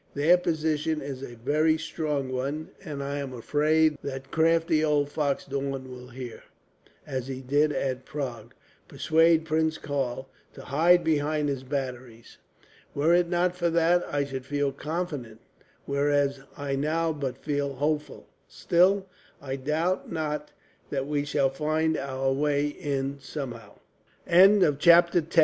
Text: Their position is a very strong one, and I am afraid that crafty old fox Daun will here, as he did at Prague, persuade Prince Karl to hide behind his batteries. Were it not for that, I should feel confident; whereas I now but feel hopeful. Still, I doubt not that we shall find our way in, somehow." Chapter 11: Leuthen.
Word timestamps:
Their 0.15 0.35
position 0.39 0.99
is 0.99 1.21
a 1.21 1.35
very 1.35 1.77
strong 1.77 2.31
one, 2.31 2.69
and 2.83 3.03
I 3.03 3.19
am 3.19 3.33
afraid 3.33 3.99
that 4.01 4.31
crafty 4.31 4.83
old 4.83 5.11
fox 5.11 5.45
Daun 5.45 5.91
will 5.91 6.07
here, 6.07 6.41
as 7.05 7.27
he 7.27 7.39
did 7.39 7.71
at 7.71 8.03
Prague, 8.03 8.55
persuade 8.87 9.45
Prince 9.45 9.77
Karl 9.77 10.27
to 10.55 10.63
hide 10.63 11.03
behind 11.03 11.49
his 11.49 11.61
batteries. 11.63 12.39
Were 12.95 13.13
it 13.13 13.29
not 13.29 13.55
for 13.55 13.69
that, 13.69 14.03
I 14.11 14.25
should 14.25 14.47
feel 14.47 14.71
confident; 14.71 15.39
whereas 15.85 16.39
I 16.57 16.75
now 16.75 17.13
but 17.13 17.37
feel 17.37 17.75
hopeful. 17.75 18.25
Still, 18.47 19.05
I 19.39 19.55
doubt 19.55 20.11
not 20.11 20.49
that 20.89 21.05
we 21.05 21.25
shall 21.25 21.51
find 21.51 21.95
our 21.95 22.33
way 22.33 22.65
in, 22.69 23.19
somehow." 23.19 23.75
Chapter 24.25 24.79
11: 24.79 24.79
Leuthen. 24.79 25.25